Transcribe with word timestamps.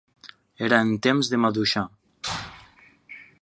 Era 0.67 0.79
en 0.85 0.93
temps 1.07 1.29
de 1.33 1.39
maduixar. 1.43 1.85